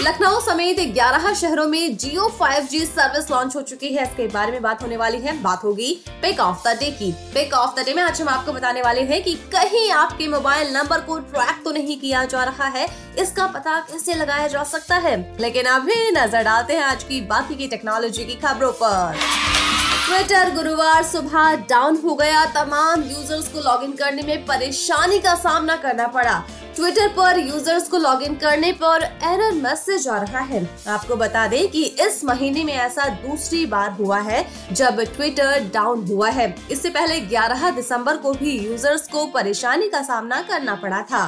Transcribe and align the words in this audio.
लखनऊ 0.00 0.40
समेत 0.40 0.78
11 0.96 1.34
शहरों 1.34 1.66
में 1.66 1.96
जियो 1.96 2.28
5G 2.42 2.78
सर्विस 2.86 3.30
लॉन्च 3.30 3.56
हो 3.56 3.62
चुकी 3.62 3.88
है। 3.88 4.02
इसके 4.02 4.26
बारे 4.26 4.52
में 4.52 4.62
बात 4.62 4.82
होने 4.82 4.96
वाली 4.96 5.18
है। 5.18 5.42
बात 5.42 5.64
होगी 5.64 5.92
पिक 6.22 6.40
ऑफ़ 6.40 6.68
द 6.68 6.76
डे 6.80 6.90
की। 6.90 7.10
पिक 7.34 7.54
ऑफ़ 7.54 7.80
द 7.80 7.84
डे 7.84 7.94
में 7.94 8.02
आज 8.02 8.20
हम 8.20 8.28
आपको 8.28 8.52
बताने 8.52 8.82
वाले 8.82 9.02
हैं 9.02 9.22
कि 9.22 9.34
कहीं 9.52 9.90
आपके 9.92 10.28
मोबाइल 10.28 10.72
नंबर 10.74 11.00
को 11.00 11.18
ट्रैक 11.18 11.62
तो 11.64 11.72
नहीं 11.72 12.00
किया 12.00 12.24
जा 12.24 12.44
रहा 12.44 12.66
है। 12.68 12.86
इसका 13.18 13.46
पता 13.46 13.80
कैसे 13.80 14.14
लगाया 14.14 14.46
जा 14.46 14.64
सकता 14.64 14.96
है? 14.96 15.16
लेकिन 15.40 15.66
अभी 15.66 16.10
नज़र 16.10 16.42
डालते 16.42 16.72
हैं 16.72 16.82
आज 16.82 17.04
की 17.04 17.20
बाकी 17.20 17.54
की 17.54 17.68
टेक्नोलॉजी 17.68 18.24
की 18.24 18.34
खबरों 18.34 18.72
पर। 18.72 19.16
ट्विटर 20.06 20.50
गुरुवार 20.54 21.02
सुबह 21.02 21.54
डाउन 21.70 21.96
हो 21.96 22.14
गया। 22.14 22.44
तमाम 22.54 23.02
यूज़र्स 23.02 23.48
को 23.52 23.60
लॉगिन 23.60 23.92
करने 23.92 24.22
में 24.22 24.44
परेशानी 24.46 25.18
का 25.18 25.34
सामना 25.34 25.76
करना 25.76 26.06
पड़ा। 26.06 26.34
ट्विटर 26.76 27.08
पर 27.08 27.38
यूज़र्स 27.38 27.88
को 27.88 27.98
लॉगिन 27.98 28.34
करने 28.34 28.70
पर 28.72 29.02
एरर 29.02 29.52
मैसेज 29.52 30.06
आ 30.08 30.18
रहा 30.18 30.40
है। 30.40 30.62
आपको 30.88 31.16
बता 31.16 31.46
दें 31.46 31.68
कि 31.68 31.82
इस 32.00 32.24
महीने 32.24 32.64
में 32.64 32.72
ऐसा 32.72 33.08
दूसरी 33.22 33.64
बार 33.66 33.90
हुआ 33.92 34.18
है 34.20 34.44
जब 34.72 35.00
ट्विटर 35.16 35.68
डाउन 35.74 36.06
हुआ 36.06 36.28
है। 36.30 36.54
इससे 36.70 36.90
पहले 36.90 37.20
11 37.26 37.70
दिसंबर 37.70 38.16
को 38.16 38.32
भी 38.34 38.58
यूज़र्स 38.58 39.08
को 39.08 39.26
परेशानी 39.26 39.88
का 39.88 40.02
सामना 40.02 40.40
करना 40.42 40.74
पड़ा 40.74 41.02
था। 41.02 41.26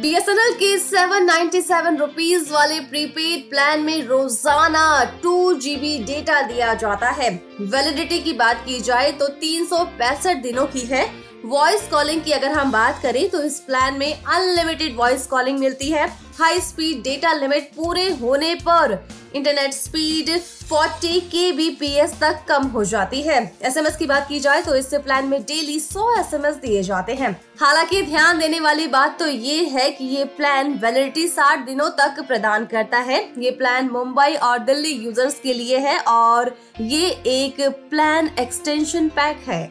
बीएसएनएल 0.00 0.52
के 0.52 0.78
797 0.78 1.20
नाइन्टी 1.20 1.60
सेवन 1.60 1.96
रुपीज़ 1.96 2.52
वाले 2.52 2.80
प्रीपेड 2.80 3.48
प्लान 3.50 3.80
में 3.80 4.02
रोज़ाना 4.06 5.04
टू 5.22 5.54
जीबी 5.54 5.98
डेटा 6.04 6.42
दिया 6.42 6.74
जाता 6.74 7.08
है। 7.10 7.30
वैलिडिटी 7.60 8.18
की 8.18 8.32
बात 8.32 8.62
की 8.66 8.80
जाए 8.80 9.10
तो 9.12 9.28
तीन 9.40 9.64
सौ 9.64 9.84
पैंसठ 9.98 10.36
दिनों 10.36 10.66
की 10.66 10.80
है। 10.80 11.02
वॉइस 11.44 11.86
कॉलिंग 11.90 12.22
की 12.22 12.32
अगर 12.32 12.52
हम 12.52 12.70
बात 12.72 13.00
करें 13.02 13.28
तो 13.30 13.42
इस 13.42 13.58
प्लान 13.60 13.98
में 13.98 14.12
अनलिमिटेड 14.14 14.96
वॉइस 14.96 15.26
कॉलिंग 15.26 15.58
मिलती 15.58 15.90
है। 15.90 16.06
हाई 16.38 16.60
स्पीड 16.60 17.02
डेटा 17.02 17.32
लिमिट 17.32 17.70
पूरे 17.76 18.08
होने 18.12 18.54
पर 18.58 18.92
इंटरनेट 19.34 19.72
स्पीड 19.74 20.28
40 20.62 21.20
के 21.30 21.50
बीपीएस 21.52 22.12
तक 22.20 22.44
कम 22.48 22.66
हो 22.66 22.84
जाती 22.84 23.22
है। 23.22 23.40
एसएमएस 23.62 23.96
की 23.96 24.06
बात 24.06 24.26
की 24.28 24.40
जाए 24.40 24.62
तो 24.62 24.74
इस 24.74 24.90
प्लान 24.94 25.26
में 25.26 25.40
डेली 25.42 25.78
100 25.80 26.08
एसएमएस 26.18 26.54
दिए 26.56 26.82
जाते 26.82 27.14
हैं। 27.14 27.30
हालाँकि 27.60 28.02
ध्यान 28.02 28.38
देने 28.38 28.60
वाली 28.60 28.86
बात 28.88 29.18
तो 29.18 29.26
ये 29.26 29.64
है 29.66 29.90
कि 29.90 30.04
ये 30.06 30.24
प्लान 30.36 30.72
वैलिडिटी 30.74 31.28
60 31.28 31.64
दिनों 31.66 31.88
तक 32.00 32.22
प्रदान 32.28 32.64
करता 32.66 32.98
है। 33.00 33.22
ये 33.38 33.50
प्लान 33.50 33.88
मुंबई 33.88 34.34
और 34.34 34.58
दिल्ली 34.60 34.92
यूज़र्स 34.94 35.40
के 35.40 35.54
लिए 35.54 35.78
है 35.78 35.98
और 36.00 36.54
ये 36.80 37.08
एक 37.28 37.60
प्लान 37.90 38.30
एक्सटेंशन 38.38 39.08
पैक 39.08 39.48
है। 39.48 39.70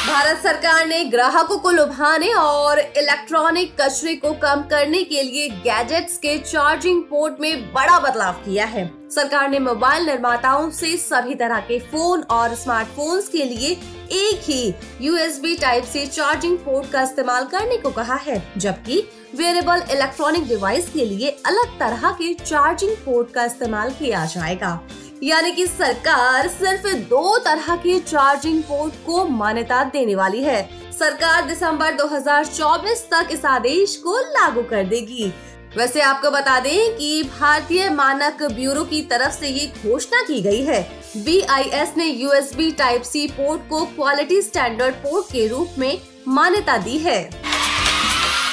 भारत 0.00 0.38
सरकार 0.42 0.86
ने 0.86 1.02
ग्राहकों 1.04 1.56
को 1.58 1.70
लुभाने 1.70 2.28
और 2.32 2.78
इलेक्ट्रॉनिक 2.78 3.74
कचरे 3.80 4.14
को 4.14 4.32
कम 4.34 4.62
करने 4.70 5.02
के 5.04 5.22
लिए 5.22 5.48
गैजेट्स 5.64 6.16
के 6.18 6.36
चार्जिंग 6.40 7.02
पोर्ट 7.02 7.40
में 7.40 7.72
बड़ा 7.72 7.98
बदलाव 8.00 8.34
किया 8.44 8.64
है। 8.66 8.84
सरकार 9.10 9.48
ने 9.50 9.58
मोबाइल 9.58 10.06
निर्माताओं 10.06 10.70
से 10.70 10.96
सभी 10.96 11.34
तरह 11.34 11.60
के 11.60 11.78
फ़ोन 11.82 12.22
और 12.30 12.54
स्मार्टफोन्स 12.54 13.28
के 13.28 13.44
लिए 13.44 13.70
एक 14.12 14.40
ही 14.44 14.74
यूएसबी 15.00 15.54
टाइप 15.56 15.84
से 15.84 16.06
चार्जिंग 16.06 16.56
पोर्ट 16.58 16.90
का 16.92 17.02
इस्तेमाल 17.02 17.44
करने 17.46 17.76
को 17.76 17.90
कहा 17.90 18.16
है, 18.16 18.42
जबकि 18.56 19.02
वेरेबल 19.36 19.82
इलेक्ट्रॉनिक 19.90 20.48
डिवाइस 20.48 20.88
के 20.88 21.04
लिए 21.04 21.36
अलग 21.46 21.78
तरह 21.80 22.10
के 22.12 22.32
चार्जिंग 22.34 22.96
पोर्ट 22.96 23.32
का 23.32 23.44
इस्तेमाल 23.44 23.90
किया 23.90 24.24
जाएगा। 24.26 24.80
यानी 25.22 25.52
कि 25.52 25.66
सरकार 25.66 26.48
सिर्फ़ 26.48 26.86
दो 26.96 27.38
तरह 27.38 27.76
के 27.76 27.98
चार्जिंग 27.98 28.62
पोर्ट 28.62 28.94
को 29.06 29.24
मान्यता 29.24 29.84
देने 29.84 30.14
वाली 30.14 30.42
है। 30.42 30.70
सरकार 30.92 31.46
दिसंबर 31.46 31.94
2024 31.94 33.02
तक 33.10 33.28
इस 33.32 33.44
आदेश 33.44 33.96
को 33.96 34.18
लागू 34.18 34.62
कर 34.62 34.84
देगी। 34.84 35.32
वैसे 35.76 36.00
आपको 36.00 36.30
बता 36.30 36.60
दें 36.60 36.96
कि 36.96 37.22
भारतीय 37.40 37.90
मानक 37.90 38.42
ब्यूरो 38.42 38.84
की 38.84 39.02
तरफ़ 39.02 39.32
से 39.32 39.48
ये 39.48 39.66
घोषणा 39.66 40.22
की 40.22 40.40
गई 40.40 40.62
है। 40.62 41.02
BIS 41.26 41.96
ने 41.96 42.06
यूएसबी 42.06 42.70
टाइप 42.70 43.02
सी 43.02 43.26
पोर्ट 43.26 43.68
को 43.70 43.84
क्वालिटी 43.84 44.42
स्टैंडर्ड 44.42 44.94
पोर्ट 44.94 45.26
के 45.26 45.46
रूप 45.48 45.74
में 45.78 45.98
मान्यता 46.28 46.76
दी 46.76 46.98
है। 46.98 47.49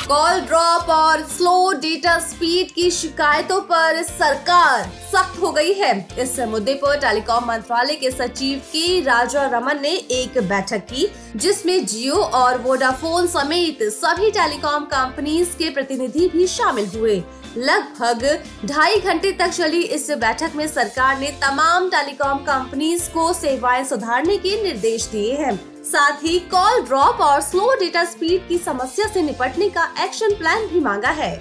कॉल 0.10 0.40
ड्रॉप 0.42 0.90
और 0.90 1.22
स्लो 1.28 1.72
डेटा 1.74 2.18
स्पीड 2.20 2.72
की 2.72 2.90
शिकायतों 2.92 3.60
पर 3.62 4.02
सरकार 4.04 4.84
सख्त 5.12 5.42
हो 5.42 5.52
गई 5.52 5.74
है। 5.74 6.08
इस 6.20 6.40
मुद्दे 6.50 6.74
पर 6.74 7.00
टेलीकॉम 7.00 7.48
मंत्रालय 7.48 7.96
के 7.96 8.12
सचिव 8.12 8.60
के 8.68 9.02
राजा 9.02 9.44
रमन 9.48 9.82
ने 9.82 9.90
एक 9.90 10.38
बैठक 10.50 10.86
की, 10.86 11.08
जिसमें 11.36 11.86
जियो 11.86 12.16
और 12.16 12.62
वोडाफोन 12.62 13.28
समेत 13.28 13.84
सभी 13.94 14.32
टेलीकॉम 14.32 14.86
कंपनीज़ 14.86 15.56
के 15.58 15.70
प्रतिनिधि 15.70 16.28
भी 16.28 16.48
शामिल 16.48 16.90
हुए। 16.96 17.22
लगभग 17.58 18.44
ढाई 18.66 19.00
घंटे 19.00 19.32
तक 19.32 19.50
चली 19.50 19.84
इस 19.84 20.12
बैठक 20.12 20.56
में 20.56 20.68
सरकार 20.68 21.20
ने 21.20 21.38
तमाम 21.42 21.90
टेलीकॉम 21.90 22.38
कंपनीज़ 22.46 23.10
को 23.10 23.34
सेवाएँ 23.34 23.84
सुधारने 23.84 24.38
के 24.38 24.62
निर्देश 24.64 25.08
दिए 25.08 25.34
हैं। 25.36 25.60
साथ 25.88 26.24
ही 26.24 26.40
कॉल 26.40 26.82
ड्रॉप 26.82 27.22
और 27.22 27.42
स्लो 27.42 27.74
डेटा 27.80 28.04
स्पीड 28.04 28.48
की 28.48 28.58
समस्या 28.58 29.08
से 29.08 29.22
निपटने 29.22 29.70
का 29.70 29.94
एक्शन 30.04 30.34
प्लान 30.34 30.66
भी 30.68 30.80
मांगा 30.80 31.10
है। 31.10 31.36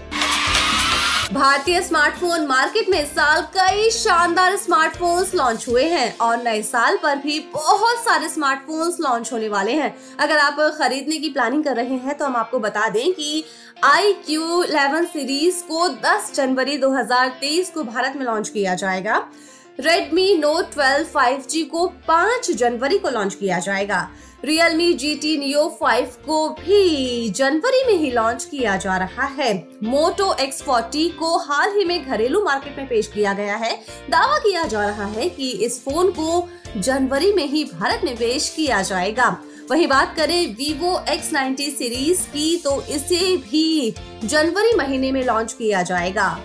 भारतीय 1.32 1.80
स्मार्टफ़ोन 1.82 2.46
मार्केट 2.46 2.88
में 2.88 3.00
इस 3.02 3.08
साल 3.08 3.40
कई 3.56 3.90
शानदार 3.90 4.56
स्मार्टफोन्स 4.56 5.34
लॉन्च 5.34 5.68
हुए 5.68 5.84
हैं 5.84 6.18
और 6.18 6.42
नए 6.42 6.62
साल 6.62 6.96
पर 6.96 7.16
भी 7.16 7.38
बहुत 7.54 8.04
सारे 8.04 8.28
स्मार्टफोन्स 8.28 8.96
लॉन्च 9.00 9.32
होने 9.32 9.48
वाले 9.48 9.72
हैं। 9.72 9.94
अगर 10.20 10.38
आप 10.38 10.56
खरीदने 10.78 11.16
की 11.16 11.30
प्लानिंग 11.30 11.64
कर 11.64 11.76
रहे 11.76 11.96
हैं 11.96 12.14
तो 12.14 12.24
हम 12.24 12.36
आपको 12.36 12.58
बता 12.58 12.88
दें 12.88 13.12
कि 13.12 13.44
आई 13.84 14.12
क्यू 14.12 14.62
इलेवन 14.62 15.06
सीरीज़ 15.06 15.62
को 15.62 15.88
10 15.88 16.32
जनवरी 16.34 16.78
2023 16.78 17.70
को 17.70 17.84
भारत 17.84 18.12
में 18.16 18.24
लॉन्च 18.26 18.48
किया 18.48 18.74
जाएगा। 18.74 19.26
Redmi 19.80 20.28
Note 20.42 20.76
12 20.76 21.04
5G 21.16 21.62
को 21.64 21.86
5 22.08 22.50
जनवरी 22.50 22.98
को 22.98 23.10
लॉन्च 23.10 23.34
किया 23.34 23.58
जाएगा। 23.58 24.08
Realme 24.46 24.86
GT 24.98 25.30
Neo 25.38 25.62
5 25.78 26.10
को 26.26 26.48
भी 26.48 27.28
जनवरी 27.28 27.82
में 27.86 27.94
ही 27.94 28.10
लॉन्च 28.10 28.44
किया 28.44 28.76
जा 28.76 28.96
रहा 28.96 29.24
है। 29.24 29.68
Moto 29.84 30.28
X40 30.40 31.08
को 31.08 31.38
हाल 31.38 31.78
ही 31.78 31.84
में 31.84 32.06
घरेलू 32.06 32.44
मार्केट 32.44 32.76
में 32.78 32.86
पेश 32.88 33.06
किया 33.06 33.32
गया 33.32 33.56
है। 33.56 33.74
दावा 34.10 34.38
किया 34.38 34.64
जा 34.64 34.86
रहा 34.86 35.06
है 35.06 35.28
कि 35.28 35.50
इस 35.50 35.84
फ़ोन 35.84 36.10
को 36.10 36.48
जनवरी 36.76 37.32
में 37.32 37.46
ही 37.46 37.64
भारत 37.64 38.00
में 38.04 38.16
पेश 38.16 38.48
किया 38.56 38.82
जाएगा। 38.82 39.36
वही 39.70 39.86
बात 39.86 40.14
करें 40.16 40.56
Vivo 40.56 40.94
X90 41.08 41.70
सीरीज़ 41.70 42.22
की 42.22 42.56
तो 42.56 42.82
इसे 42.82 43.36
भी 43.36 43.94
जनवरी 44.24 44.76
महीने 44.76 45.12
में 45.12 45.24
लॉन्च 45.24 45.52
किया 45.52 45.82
जाएगा। 45.82 46.40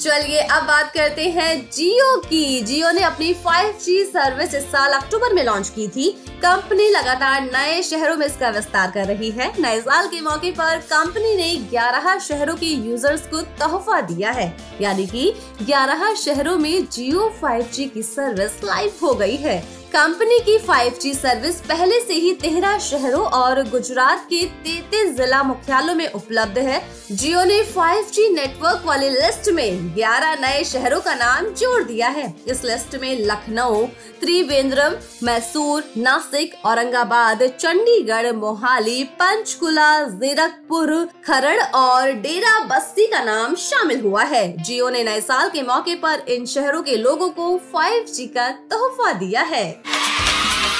चलिए 0.00 0.38
अब 0.38 0.62
बात 0.62 0.92
करते 0.94 1.22
हैं 1.22 1.70
जियो 1.70 2.16
की। 2.16 2.60
जियो 2.60 2.90
ने 2.90 3.02
अपनी 3.02 3.34
5G 3.34 4.04
सर्विस 4.04 4.54
इस 4.54 4.64
साल 4.64 4.92
अक्टूबर 4.92 5.34
में 5.34 5.44
लॉन्च 5.44 5.68
की 5.68 5.88
थी। 5.88 6.10
कंपनी 6.28 6.88
लगातार 6.88 7.42
नए 7.42 7.82
शहरों 7.82 8.16
में 8.16 8.26
इसका 8.26 8.50
विस्तार 8.50 8.90
कर 8.90 9.04
रही 9.04 9.30
है। 9.30 9.52
नए 9.62 9.80
साल 9.80 10.06
के 10.06 10.20
मौके 10.20 10.50
पर 10.50 10.78
कंपनी 10.78 11.34
ने 11.36 11.56
11 11.56 12.18
शहरों 12.18 12.56
के 12.56 12.66
यूज़र्स 12.66 13.20
को 13.20 13.40
तोहफा 13.40 14.00
दिया 14.00 14.30
है। 14.30 14.56
यानी 14.80 15.06
कि 15.06 15.34
11 15.62 16.14
शहरों 16.14 16.56
में 16.58 16.88
जियो 16.88 17.34
5G 17.44 17.88
की 17.88 18.02
सर्विस 18.02 18.64
लाइव 18.64 18.92
हो 19.02 19.14
गई 19.14 19.36
है। 19.36 19.78
कंपनी 19.88 20.38
की 20.38 20.58
5G 20.58 21.14
सर्विस 21.14 21.60
पहले 21.60 22.00
से 22.00 22.14
ही 22.14 22.32
तेरह 22.32 22.78
शहरों 22.78 23.26
और 23.26 23.68
गुजरात 23.68 24.26
के 24.30 24.44
तैतीस 24.44 25.16
जिला 25.16 25.42
मुख्यालयों 25.42 25.94
में 25.94 26.12
उपलब्ध 26.12 26.58
है। 26.58 26.88
जियो 27.12 27.44
ने 27.44 27.62
5G 27.62 28.28
नेटवर्क 28.28 28.82
वाली 28.84 29.08
लिस्ट 29.08 29.48
में 29.48 29.94
11 29.94 30.34
नए 30.34 30.64
शहरों 30.64 31.00
का 31.00 31.14
नाम 31.14 31.44
जोड़ 31.46 31.82
दिया 31.82 32.08
है। 32.08 32.34
इस 32.48 32.64
लिस्ट 32.64 32.96
में 32.96 33.20
लखनऊ, 33.20 33.86
त्रिवेंद्रम, 34.20 34.92
मैसूर, 35.22 35.84
नासिक, 35.96 36.54
औरंगाबाद, 36.64 37.42
चंडीगढ़, 37.42 38.32
मोहाली, 38.32 39.04
पंचकुला, 39.04 40.04
जीरकपुर, 40.04 41.08
खरड़ 41.26 41.62
और 41.62 42.10
डेरा 42.10 42.60
बस्ती 42.64 43.06
का 43.06 43.24
नाम 43.24 43.54
शामिल 43.54 44.00
हुआ 44.00 44.22
है। 44.22 44.62
जियो 44.62 44.90
ने 44.90 45.04
नए 45.04 45.20
साल 45.20 45.50
के 45.50 45.62
मौके 45.62 45.94
पर 45.94 46.22
इन 46.28 46.46
शहरों 46.46 46.82
के 46.82 46.96
लोगों 46.96 47.28
को 47.28 47.60
5G 47.72 48.26
का 48.26 48.48
तोहफा 48.50 49.12
दिया 49.12 49.40
है। 49.40 49.77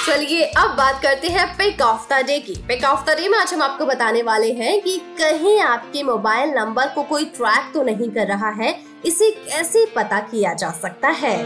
चलिए 0.06 0.44
अब 0.58 0.74
बात 0.76 1.00
करते 1.02 1.28
हैं 1.28 1.46
पिक 1.56 1.80
ऑफ़ 1.82 2.08
द 2.12 2.24
डे 2.26 2.38
की। 2.38 2.54
पिक 2.68 2.84
ऑफ़ 2.84 3.04
द 3.06 3.16
डे 3.16 3.28
में 3.28 3.38
आज 3.38 3.52
हम 3.54 3.62
आपको 3.62 3.86
बताने 3.86 4.22
वाले 4.22 4.52
हैं 4.52 4.80
कि 4.82 4.96
कहीं 5.18 5.58
आपके 5.60 6.02
मोबाइल 6.02 6.50
नंबर 6.50 6.88
को 6.88 7.02
कोई 7.02 7.24
ट्रैक 7.24 7.70
तो 7.74 7.82
नहीं 7.82 8.10
कर 8.10 8.26
रहा 8.26 8.50
है, 8.62 8.78
इसे 9.06 9.30
कैसे 9.30 9.84
पता 9.96 10.20
किया 10.20 10.54
जा 10.54 10.70
सकता 10.72 11.08
है? 11.08 11.36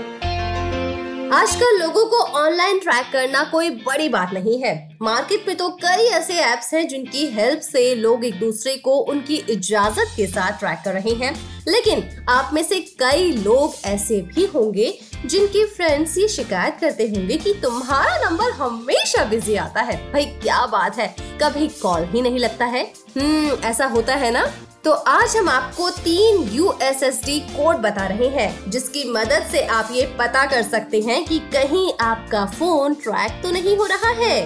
आजकल 1.33 1.79
लोगों 1.79 2.05
को 2.07 2.17
ऑनलाइन 2.17 2.79
ट्रैक 2.79 3.07
करना 3.13 3.43
कोई 3.45 3.71
बड़ी 3.71 4.09
बात 4.09 4.33
नहीं 4.33 4.59
है। 4.63 4.99
मार्केट 5.03 5.45
में 5.49 5.57
तो 5.57 5.69
कई 5.69 6.05
ऐसे 6.07 6.35
ऐप्स 6.35 6.73
हैं 6.75 6.89
जिनकी 6.89 7.27
हेल्प 7.27 7.61
से 7.61 7.95
लोग 7.95 8.25
एक 8.25 8.39
दूसरे 8.41 8.77
को 8.77 8.97
उनकी 8.97 9.37
इजाज़त 9.51 10.13
के 10.17 10.27
साथ 10.27 10.59
ट्रैक 10.59 10.79
कर 10.85 10.93
रहे 10.93 11.15
हैं। 11.15 11.63
लेकिन 11.69 12.27
आप 12.29 12.51
में 12.55 12.63
से 12.63 12.81
कई 12.81 13.33
लोग 13.33 13.75
ऐसे 13.85 14.21
भी 14.21 14.47
होंगे 14.47 14.99
जिनके 15.27 15.65
फ्रेंड्स 15.67 16.19
ये 16.19 16.29
शिकायत 16.29 16.77
करते 16.81 17.05
होंगे 17.05 17.37
कि 17.37 17.55
तुम्हारा 17.63 18.31
नंबर 18.31 18.51
हमेशा 18.51 19.25
बिज़ी 19.25 19.57
आता 19.57 19.81
है। 19.81 20.13
भाई, 20.13 20.25
क्या 20.25 20.67
बात 20.67 20.99
है? 20.99 21.15
कभी 21.43 21.69
कॉल 21.69 22.05
ही 22.05 22.23
नहीं 22.23 22.39
लगता 22.39 22.65
है। 22.65 22.85
हम्म 23.19 23.57
ऐसा 23.65 23.87
होता 23.87 24.15
है 24.15 24.31
ना? 24.31 24.53
तो 24.85 24.93
आज 24.93 25.37
हम 25.37 25.49
आपको 25.49 25.89
तीन 25.91 26.43
यूएसएसडी 26.53 27.39
कोड 27.41 27.77
बता 27.77 28.07
रहे 28.07 28.29
हैं, 28.29 28.71
जिसकी 28.71 29.05
मदद 29.11 29.47
से 29.53 29.63
आप 29.67 29.89
ये 29.93 30.07
पता 30.19 30.45
कर 30.47 30.63
सकते 30.63 31.01
हैं 31.01 31.25
कि 31.25 31.39
कहीं 31.53 31.93
आपका 32.01 32.45
फ़ोन 32.49 32.95
ट्रैक 32.95 33.41
तो 33.43 33.51
नहीं 33.51 33.77
हो 33.77 33.87
रहा 33.87 34.11
है। 34.21 34.41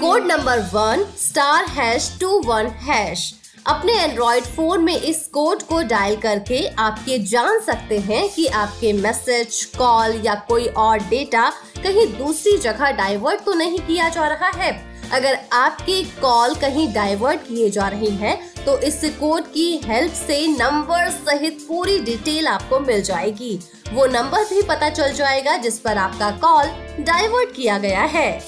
Code 0.00 0.26
number 0.26 0.60
one, 0.72 1.04
star 1.18 1.64
hash 1.70 2.10
two 2.20 2.40
one 2.46 2.66
hash. 2.82 3.32
अपने 3.66 3.98
एंड्रॉइड 4.00 4.44
फ़ोन 4.46 4.84
में 4.84 4.96
इस 4.96 5.26
कोड 5.26 5.62
को 5.62 5.82
डायल 5.82 6.16
करके 6.16 6.66
आप 6.78 7.04
ये 7.08 7.18
जान 7.18 7.60
सकते 7.60 7.98
हैं 7.98 8.28
कि 8.28 8.46
आपके 8.46 8.92
मैसेज, 8.92 9.64
कॉल 9.78 10.20
या 10.24 10.34
कोई 10.48 10.66
और 10.66 10.98
डेटा 11.00 11.50
कहीं 11.84 12.06
दूसरी 12.18 12.56
जगह 12.58 12.90
डाइवर्ट 12.94 13.44
तो 13.44 13.54
नहीं 13.54 13.78
किया 13.78 14.08
जा 14.08 14.28
रहा 14.28 14.50
है। 14.56 14.74
अगर 15.12 15.38
आपकी 15.52 16.02
कॉल 16.20 16.54
कहीं 16.54 16.92
डाइवर्ट 16.94 17.40
किए 17.40 17.70
जा 17.70 17.88
रही 17.88 18.10
है 18.16 18.34
तो 18.66 18.78
इस 18.78 19.00
कोड 19.20 19.44
की 19.44 19.80
हेल्प 19.84 20.12
से 20.12 20.46
नंबर 20.48 21.08
सहित 21.10 21.58
पूरी 21.68 21.98
डिटेल 21.98 22.46
आपको 22.46 22.80
मिल 22.80 23.02
जाएगी। 23.02 23.58
वो 23.92 24.06
नंबर 24.06 24.44
भी 24.44 24.62
पता 24.62 24.88
चल 24.90 25.12
जाएगा 25.12 25.56
जिस 25.56 25.78
पर 25.78 25.98
आपका 25.98 26.30
कॉल 26.36 26.66
डाइवर्ट 27.04 27.54
किया 27.56 27.78
गया 27.78 28.02
है। 28.04 28.38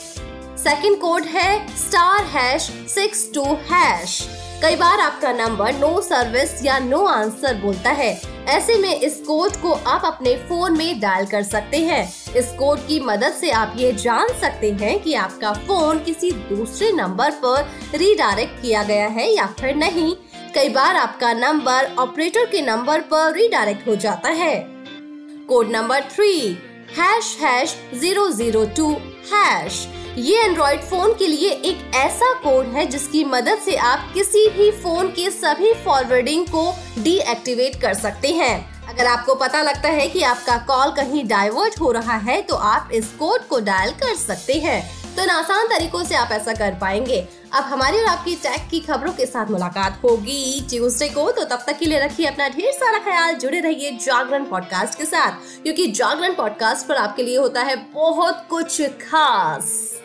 सेकंड 0.58 0.99
कोड 1.00 1.25
है 1.25 1.76
star 1.78 2.25
hash 2.26 2.70
six 2.88 3.28
two 3.34 3.44
hash. 3.70 4.20
कई 4.62 4.76
बार 4.76 5.00
आपका 5.00 5.32
नंबर 5.32 5.75
नो 5.75 6.00
सर्विस 6.00 6.64
या 6.64 6.78
नो 6.78 7.04
आंसर 7.06 7.54
बोलता 7.54 7.90
है। 7.90 8.12
ऐसे 8.49 8.77
में 8.79 9.00
इस 9.00 9.17
कोड 9.21 9.56
को 9.56 9.73
आप 9.73 10.03
अपने 10.05 10.35
फ़ोन 10.49 10.77
में 10.79 11.00
डायल 11.00 11.27
कर 11.27 11.43
सकते 11.43 11.79
हैं। 11.79 12.03
इस 12.37 12.47
कोड 12.53 12.87
की 12.87 12.99
मदद 13.00 13.33
से 13.33 13.50
आप 13.50 13.75
ये 13.77 13.93
जान 13.93 14.29
सकते 14.41 14.71
हैं 14.73 14.99
कि 15.03 15.15
आपका 15.15 15.53
फ़ोन 15.53 15.99
किसी 15.99 16.31
दूसरे 16.31 16.91
नंबर 16.93 17.31
पर 17.45 17.69
रीडायरेक्ट 17.95 18.61
किया 18.62 18.83
गया 18.83 19.06
है 19.09 19.31
या 19.35 19.47
फिर 19.61 19.75
नहीं। 19.75 20.15
कई 20.55 20.69
बार 20.69 20.97
आपका 20.97 21.33
नंबर 21.33 21.95
ऑपरेटर 21.99 22.47
के 22.47 22.62
नंबर 22.62 23.00
पर 23.00 23.33
रीडायरेक्ट 23.33 23.87
हो 23.89 23.97
जाता 23.97 24.29
है। 24.29 24.56
Code 25.49 25.71
number 25.71 26.00
three 26.11 26.41
hash 26.99 27.37
hash 27.41 27.77
zero 27.95 28.29
zero 28.31 28.65
two 28.77 28.91
hash 29.33 29.87
ये 30.19 30.38
एंड्रॉइड 30.43 30.81
फ़ोन 30.81 31.12
के 31.15 31.26
लिए 31.26 31.50
एक 31.50 31.94
ऐसा 31.94 32.32
कोड 32.35 32.67
है 32.67 32.85
जिसकी 32.87 33.23
मदद 33.25 33.59
से 33.65 33.75
आप 33.76 34.11
किसी 34.15 34.49
भी 34.49 34.70
फ़ोन 34.82 35.09
के 35.09 35.31
सभी 35.31 35.73
फॉरवर्डिंग 35.85 36.47
को 36.47 36.75
डीएक्टिवेट 36.99 37.81
कर 37.81 37.94
सकते 37.94 38.29
हैं। 38.29 38.56
अगर 38.88 39.06
आपको 39.06 39.35
पता 39.35 39.62
लगता 39.62 39.88
है 39.88 40.06
कि 40.09 40.23
आपका 40.23 40.56
कॉल 40.67 40.91
कहीं 40.93 41.26
डाइवर्ट 41.29 41.81
हो 41.81 41.91
रहा 41.93 42.17
है 42.17 42.41
तो 42.43 42.55
आप 42.55 42.88
इस 42.93 43.09
कोड 43.09 43.47
को 43.47 43.61
डायल 43.61 43.91
कर 43.91 44.15
सकते 44.17 44.55
हैं। 44.55 44.81
तो 45.17 45.23
इन 45.23 45.31
आसान 45.31 45.67
तरीकों 45.67 46.03
से 46.05 46.15
आप 46.15 46.32
ऐसा 46.32 46.53
कर 46.55 46.75
पाएँगे। 46.81 47.21
अब 47.53 47.64
हमारी 47.64 47.99
और 47.99 48.06
आपकी 48.06 48.35
टैग 48.35 48.69
की 48.71 48.81
खबरों 48.81 49.12
के 49.12 49.26
साथ 49.26 49.50
मुलाकात 49.50 50.00
होगी 50.05 50.67
ट्यूसडे 50.71 51.09
को। 51.09 51.31
तो 51.31 51.44
तब 51.44 51.64
तक 51.67 51.79
के 51.79 51.87
लिए 51.87 52.00
रखिए 52.00 52.26
अपना 52.26 52.49
ढेर 52.49 52.73
सारा 52.73 52.99
ख्याल, 52.99 53.35
जुड़े 53.35 53.61
रहिए 53.61 53.91
जागरण 53.97 54.44
पॉडकास्ट 54.44 54.99
के 54.99 55.05
साथ, 55.05 55.62
क्योंकि 55.62 55.87
जागरण 55.93 56.35
पॉडकास्ट 56.35 56.87
पर 56.87 56.97
आपके 56.97 57.23
लिए 57.23 57.38
होता 57.38 57.62
है 57.62 57.76
बहुत 57.94 58.47
कुछ 58.50 58.81
खास। 59.03 59.98